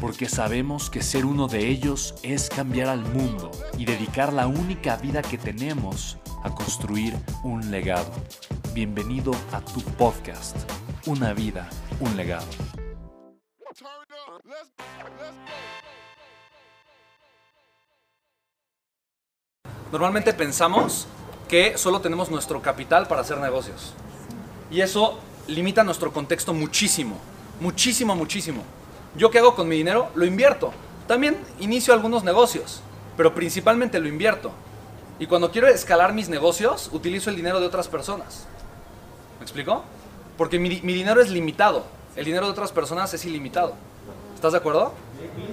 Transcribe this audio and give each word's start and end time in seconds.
porque 0.00 0.28
sabemos 0.28 0.90
que 0.90 1.02
ser 1.02 1.24
uno 1.24 1.48
de 1.48 1.68
ellos 1.68 2.14
es 2.22 2.48
cambiar 2.48 2.88
al 2.88 3.00
mundo 3.00 3.50
y 3.78 3.84
dedicar 3.84 4.32
la 4.32 4.46
única 4.46 4.96
vida 4.96 5.22
que 5.22 5.38
tenemos 5.38 6.18
a 6.42 6.54
construir 6.54 7.14
un 7.42 7.70
legado. 7.70 8.12
Bienvenido 8.74 9.32
a 9.52 9.60
tu 9.60 9.80
podcast, 9.80 10.56
Una 11.06 11.32
vida, 11.32 11.68
un 12.00 12.16
legado. 12.16 12.46
Normalmente 19.92 20.32
pensamos 20.34 21.06
que 21.48 21.78
solo 21.78 22.00
tenemos 22.00 22.30
nuestro 22.30 22.60
capital 22.60 23.06
para 23.06 23.22
hacer 23.22 23.38
negocios. 23.38 23.94
Y 24.70 24.80
eso 24.80 25.20
limita 25.46 25.84
nuestro 25.84 26.12
contexto 26.12 26.52
muchísimo, 26.52 27.16
muchísimo, 27.60 28.16
muchísimo. 28.16 28.75
¿Yo 29.14 29.30
qué 29.30 29.38
hago 29.38 29.54
con 29.54 29.68
mi 29.68 29.76
dinero? 29.76 30.08
Lo 30.14 30.24
invierto. 30.24 30.72
También 31.06 31.38
inicio 31.60 31.94
algunos 31.94 32.24
negocios, 32.24 32.80
pero 33.16 33.34
principalmente 33.34 34.00
lo 34.00 34.08
invierto. 34.08 34.50
Y 35.18 35.26
cuando 35.26 35.50
quiero 35.50 35.68
escalar 35.68 36.12
mis 36.12 36.28
negocios, 36.28 36.90
utilizo 36.92 37.30
el 37.30 37.36
dinero 37.36 37.60
de 37.60 37.66
otras 37.66 37.88
personas. 37.88 38.46
¿Me 39.38 39.44
explico? 39.44 39.82
Porque 40.36 40.58
mi, 40.58 40.68
dinero 40.68 41.20
es 41.20 41.30
limitado. 41.30 41.84
El 42.16 42.24
dinero 42.24 42.46
de 42.46 42.52
otras 42.52 42.72
personas 42.72 43.12
es 43.14 43.24
ilimitado. 43.24 43.74
¿Estás 44.34 44.52
de 44.52 44.58
acuerdo? 44.58 44.92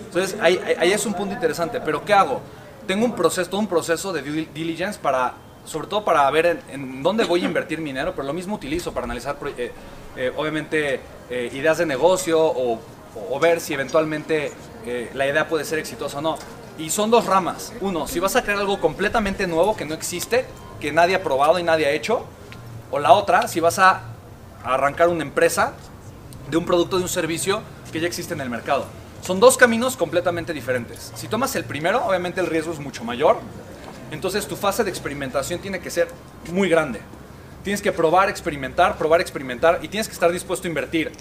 Entonces, 0.05 0.37
ahí, 0.41 0.59
es 0.81 1.05
un 1.05 1.13
punto 1.13 1.33
interesante. 1.33 1.79
Pero 1.79 2.03
¿qué 2.03 2.13
hago? 2.13 2.41
Tengo 2.87 3.05
un 3.05 3.15
proceso, 3.15 3.57
un 3.57 3.67
proceso 3.67 4.11
de 4.11 4.21
due 4.21 4.49
diligence 4.53 4.99
para, 4.99 5.35
sobre 5.63 5.87
todo 5.87 6.03
para 6.03 6.29
ver 6.31 6.61
en, 6.69 7.01
dónde 7.01 7.23
voy 7.23 7.43
a 7.43 7.45
invertir 7.45 7.79
mi 7.79 7.91
dinero, 7.91 8.11
pero 8.13 8.27
lo 8.27 8.33
mismo 8.33 8.55
utilizo 8.55 8.93
para 8.93 9.05
analizar, 9.05 9.37
eh, 9.57 9.71
eh, 10.17 10.33
obviamente, 10.35 10.99
eh, 11.29 11.49
ideas 11.53 11.77
de 11.77 11.85
negocio 11.85 12.41
o 12.41 12.81
o, 13.15 13.39
ver 13.39 13.61
si 13.61 13.73
eventualmente 13.73 14.51
eh, 14.85 15.09
la 15.13 15.27
idea 15.27 15.47
puede 15.47 15.65
ser 15.65 15.79
exitosa 15.79 16.19
o 16.19 16.21
no. 16.21 16.37
Y 16.77 16.89
son 16.89 17.11
dos 17.11 17.25
ramas. 17.25 17.73
Uno, 17.81 18.07
si 18.07 18.19
vas 18.19 18.35
a 18.35 18.43
crear 18.43 18.59
algo 18.59 18.79
completamente 18.79 19.45
nuevo 19.47 19.75
que 19.75 19.85
no 19.85 19.93
existe, 19.93 20.45
que 20.79 20.91
nadie 20.91 21.15
ha 21.15 21.23
probado 21.23 21.59
y 21.59 21.63
nadie 21.63 21.85
ha 21.85 21.91
hecho. 21.91 22.25
O 22.91 22.99
la 22.99 23.11
otra, 23.13 23.47
si 23.47 23.59
vas 23.59 23.79
a 23.79 24.01
arrancar 24.63 25.09
una 25.09 25.23
empresa 25.23 25.73
de 26.49 26.57
un 26.57 26.65
producto, 26.65 26.97
de 26.97 27.03
un 27.03 27.09
servicio 27.09 27.61
que 27.91 27.99
ya 27.99 28.07
existe 28.07 28.33
en 28.33 28.41
el 28.41 28.49
mercado. 28.49 28.85
Son 29.21 29.39
dos 29.39 29.55
caminos 29.55 29.95
completamente 29.95 30.51
diferentes. 30.51 31.13
Si 31.15 31.27
tomas 31.27 31.55
el 31.55 31.63
primero, 31.63 32.05
obviamente 32.05 32.41
el 32.41 32.47
riesgo 32.47 32.73
es 32.73 32.79
mucho 32.79 33.03
mayor. 33.03 33.39
Entonces 34.11 34.47
tu 34.47 34.55
fase 34.55 34.83
de 34.83 34.89
experimentación 34.89 35.61
tiene 35.61 35.79
que 35.79 35.89
ser 35.89 36.07
muy 36.51 36.69
grande. 36.69 36.99
Tienes 37.63 37.81
que 37.81 37.91
probar, 37.91 38.29
experimentar, 38.29 38.97
probar, 38.97 39.21
experimentar 39.21 39.79
y 39.81 39.87
tienes 39.87 40.07
que 40.07 40.13
estar 40.13 40.31
dispuesto 40.31 40.67
a 40.67 40.69
invertir 40.69 41.11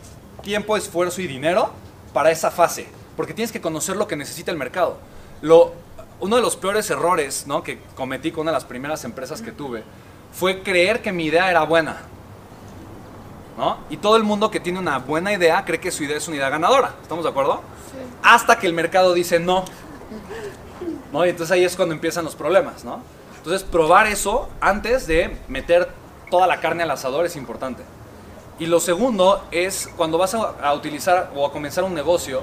tiempo, 0.42 0.76
esfuerzo 0.76 1.20
y 1.20 1.26
dinero 1.26 1.70
para 2.12 2.30
esa 2.30 2.50
fase, 2.50 2.86
porque 3.16 3.34
tienes 3.34 3.52
que 3.52 3.60
conocer 3.60 3.96
lo 3.96 4.06
que 4.06 4.16
necesita 4.16 4.50
el 4.50 4.56
mercado. 4.56 4.98
Lo, 5.40 5.72
uno 6.20 6.36
de 6.36 6.42
los 6.42 6.56
peores 6.56 6.90
errores 6.90 7.46
¿no? 7.46 7.62
que 7.62 7.80
cometí 7.96 8.30
con 8.30 8.42
una 8.42 8.52
de 8.52 8.56
las 8.56 8.64
primeras 8.64 9.04
empresas 9.04 9.42
que 9.42 9.52
tuve 9.52 9.82
fue 10.32 10.62
creer 10.62 11.02
que 11.02 11.12
mi 11.12 11.26
idea 11.26 11.50
era 11.50 11.64
buena. 11.64 12.02
¿no? 13.56 13.78
Y 13.90 13.96
todo 13.96 14.16
el 14.16 14.22
mundo 14.22 14.50
que 14.50 14.60
tiene 14.60 14.78
una 14.78 14.98
buena 14.98 15.32
idea 15.32 15.64
cree 15.64 15.80
que 15.80 15.90
su 15.90 16.04
idea 16.04 16.16
es 16.16 16.28
una 16.28 16.36
idea 16.36 16.48
ganadora. 16.48 16.94
¿Estamos 17.02 17.24
de 17.24 17.30
acuerdo? 17.30 17.60
Hasta 18.22 18.58
que 18.58 18.66
el 18.66 18.72
mercado 18.72 19.14
dice 19.14 19.38
no. 19.38 19.64
¿no? 21.12 21.26
Y 21.26 21.30
entonces 21.30 21.52
ahí 21.52 21.64
es 21.64 21.76
cuando 21.76 21.94
empiezan 21.94 22.24
los 22.24 22.34
problemas. 22.34 22.84
¿no? 22.84 23.00
Entonces 23.36 23.62
probar 23.64 24.06
eso 24.06 24.48
antes 24.60 25.06
de 25.06 25.36
meter 25.48 25.90
toda 26.30 26.46
la 26.46 26.60
carne 26.60 26.84
al 26.84 26.90
asador 26.90 27.26
es 27.26 27.36
importante. 27.36 27.82
Y 28.62 28.66
lo 28.66 28.78
segundo 28.78 29.42
es 29.50 29.90
cuando 29.96 30.18
vas 30.18 30.34
a, 30.34 30.72
utilizar 30.72 31.32
o 31.34 31.44
a 31.44 31.50
comenzar 31.50 31.82
un 31.82 31.94
negocio 31.94 32.42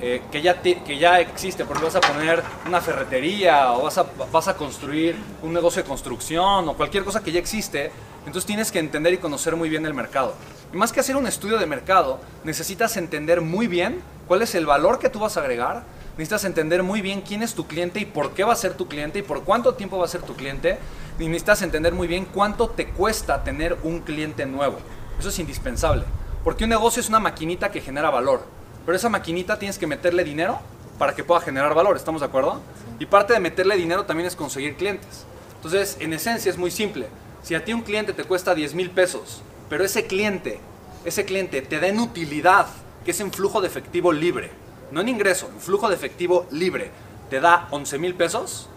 eh, 0.00 0.20
que, 0.32 0.42
ya 0.42 0.60
que 0.60 0.98
ya 0.98 1.20
existe, 1.20 1.64
porque 1.64 1.84
vas 1.84 1.94
a 1.94 2.00
poner 2.00 2.42
una 2.66 2.80
ferretería 2.80 3.72
o 3.74 3.84
vas 3.84 3.96
a, 3.96 4.04
vas 4.32 4.48
a 4.48 4.56
construir 4.56 5.14
un 5.44 5.52
negocio 5.52 5.80
de 5.80 5.88
construcción 5.88 6.68
o 6.68 6.74
cualquier 6.74 7.04
cosa 7.04 7.22
que 7.22 7.30
ya 7.30 7.38
existe, 7.38 7.92
entonces 8.26 8.46
tienes 8.46 8.72
que 8.72 8.80
entender 8.80 9.14
y 9.14 9.18
conocer 9.18 9.54
muy 9.54 9.68
bien 9.68 9.86
el 9.86 9.94
mercado. 9.94 10.34
Y 10.74 10.76
más 10.76 10.90
que 10.90 10.98
hacer 10.98 11.14
un 11.14 11.28
estudio 11.28 11.56
de 11.56 11.66
mercado, 11.66 12.18
necesitas 12.42 12.96
entender 12.96 13.40
muy 13.40 13.68
bien 13.68 14.02
cuál 14.26 14.42
es 14.42 14.56
el 14.56 14.66
valor 14.66 14.98
que 14.98 15.08
tú 15.08 15.20
vas 15.20 15.36
a 15.36 15.40
agregar, 15.40 15.84
necesitas 16.18 16.46
entender 16.46 16.82
muy 16.82 17.00
bien 17.00 17.20
quién 17.20 17.44
es 17.44 17.54
tu 17.54 17.68
cliente 17.68 18.00
y 18.00 18.06
por 18.06 18.32
qué 18.32 18.42
va 18.42 18.54
a 18.54 18.56
ser 18.56 18.74
tu 18.74 18.88
cliente 18.88 19.20
y 19.20 19.22
por 19.22 19.44
cuánto 19.44 19.74
tiempo 19.74 19.98
va 19.98 20.06
a 20.06 20.08
ser 20.08 20.22
tu 20.22 20.34
cliente, 20.34 20.78
y 21.20 21.26
necesitas 21.26 21.62
entender 21.62 21.92
muy 21.92 22.08
bien 22.08 22.24
cuánto 22.24 22.70
te 22.70 22.88
cuesta 22.88 23.44
tener 23.44 23.78
un 23.84 24.00
cliente 24.00 24.46
nuevo. 24.46 24.78
Eso 25.20 25.28
es 25.28 25.38
indispensable. 25.38 26.04
Porque 26.42 26.64
un 26.64 26.70
negocio 26.70 26.98
es 26.98 27.10
una 27.10 27.20
maquinita 27.20 27.70
que 27.70 27.82
genera 27.82 28.08
valor. 28.08 28.42
Pero 28.86 28.96
esa 28.96 29.10
maquinita 29.10 29.58
tienes 29.58 29.76
que 29.76 29.86
meterle 29.86 30.24
dinero 30.24 30.58
para 30.98 31.14
que 31.14 31.22
pueda 31.22 31.42
generar 31.42 31.74
valor. 31.74 31.94
¿Estamos 31.94 32.22
de 32.22 32.26
acuerdo? 32.26 32.62
Y 32.98 33.04
parte 33.04 33.34
de 33.34 33.38
meterle 33.38 33.76
dinero 33.76 34.06
también 34.06 34.26
es 34.26 34.34
conseguir 34.34 34.76
clientes. 34.76 35.26
Entonces, 35.56 35.98
en 36.00 36.14
esencia 36.14 36.50
es 36.50 36.56
muy 36.56 36.70
simple. 36.70 37.06
Si 37.42 37.54
a 37.54 37.62
ti 37.62 37.74
un 37.74 37.82
cliente 37.82 38.14
te 38.14 38.24
cuesta 38.24 38.54
10 38.54 38.74
mil 38.74 38.90
pesos, 38.92 39.42
pero 39.68 39.84
ese 39.84 40.06
cliente, 40.06 40.58
ese 41.04 41.26
cliente 41.26 41.60
te 41.60 41.80
da 41.80 41.88
en 41.88 42.00
utilidad, 42.00 42.68
que 43.04 43.10
es 43.10 43.20
en 43.20 43.30
flujo 43.30 43.60
de 43.60 43.66
efectivo 43.66 44.12
libre, 44.12 44.50
no 44.90 45.02
en 45.02 45.10
ingreso, 45.10 45.50
en 45.52 45.60
flujo 45.60 45.90
de 45.90 45.96
efectivo 45.96 46.46
libre, 46.50 46.92
te 47.28 47.40
da 47.40 47.68
11 47.72 47.98
mil 47.98 48.14
pesos, 48.14 48.70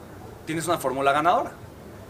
tienes 0.46 0.68
una 0.68 0.78
fórmula 0.78 1.14
ganadora. 1.14 1.54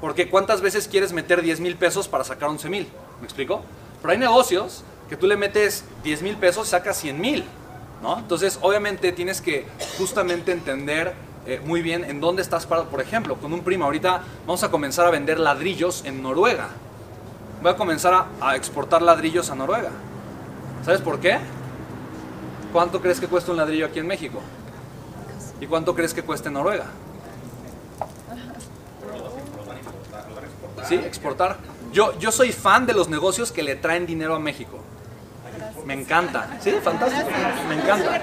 Porque 0.01 0.27
¿cuántas 0.27 0.61
veces 0.61 0.87
quieres 0.87 1.13
meter 1.13 1.43
10 1.43 1.59
mil 1.59 1.75
pesos 1.75 2.07
para 2.07 2.23
sacar 2.23 2.49
11 2.49 2.69
mil? 2.69 2.87
¿Me 3.19 3.25
explico? 3.25 3.61
Pero 4.03 4.11
hay 4.11 4.17
negocios 4.17 4.83
que 5.09 5.15
tú 5.15 5.27
le 5.27 5.37
metes 5.37 5.85
10 6.03 6.21
mil 6.23 6.35
pesos 6.35 6.67
y 6.67 6.71
sacas 6.71 6.97
100 6.97 7.21
mil, 7.21 7.45
¿no? 8.01 8.19
Entonces, 8.19 8.59
obviamente 8.61 9.13
tienes 9.13 9.39
que 9.39 9.65
justamente 9.97 10.51
entender 10.51 11.13
eh, 11.45 11.61
muy 11.65 11.81
bien 11.81 12.03
en 12.03 12.19
dónde 12.19 12.41
estás 12.41 12.65
parado. 12.65 12.89
Por 12.89 12.99
ejemplo, 12.99 13.37
con 13.37 13.53
un 13.53 13.61
primo, 13.61 13.85
ahorita 13.85 14.21
vamos 14.45 14.61
a 14.63 14.69
comenzar 14.69 15.05
a 15.05 15.09
vender 15.09 15.39
ladrillos 15.39 16.03
en 16.03 16.21
Noruega. 16.21 16.67
Voy 17.61 17.71
a 17.71 17.77
comenzar 17.77 18.13
a, 18.13 18.27
a 18.41 18.57
exportar 18.57 19.01
ladrillos 19.01 19.49
a 19.49 19.55
Noruega. 19.55 19.91
¿Sabes 20.83 20.99
por 20.99 21.21
qué? 21.21 21.39
¿Cuánto 22.73 23.01
crees 23.01 23.21
que 23.21 23.27
cuesta 23.27 23.51
un 23.51 23.57
ladrillo 23.57 23.85
aquí 23.85 23.99
en 23.99 24.07
México? 24.07 24.41
¿Y 25.61 25.65
cuánto 25.65 25.95
crees 25.95 26.13
que 26.13 26.23
cuesta 26.23 26.49
en 26.49 26.55
Noruega? 26.55 26.87
¿Sí? 30.89 30.95
Exportar. 30.95 31.55
Yo, 31.93 32.17
yo 32.17 32.31
soy 32.31 32.51
fan 32.51 32.87
de 32.87 32.93
los 32.93 33.07
negocios 33.07 33.51
que 33.51 33.61
le 33.61 33.75
traen 33.75 34.05
dinero 34.07 34.33
a 34.35 34.39
México. 34.39 34.79
Me 35.85 35.93
encanta. 35.93 36.57
Sí, 36.59 36.71
fantástico. 36.83 37.29
Me 37.69 37.75
encanta. 37.75 38.21